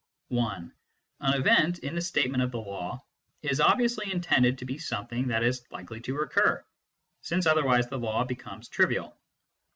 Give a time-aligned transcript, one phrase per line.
[0.31, 0.35] (i)
[1.19, 3.03] An "event," in the statement of the law,
[3.43, 6.65] is ob viously intended to be something that is likely to recur
[7.21, 9.15] since otherwise the law becomes trivial.